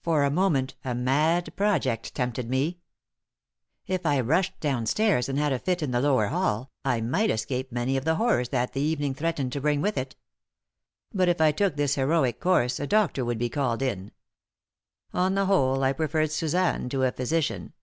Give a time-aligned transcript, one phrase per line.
[0.00, 2.78] For a moment, a mad project tempted me.
[3.86, 7.70] If I rushed downstairs and had a fit in the lower hall, I might escape
[7.70, 10.16] many of the horrors that the evening threatened to bring with it.
[11.12, 14.12] But if I took this heroic course a doctor would be called in.
[15.12, 17.74] On the whole, I preferred Suzanne to a physician.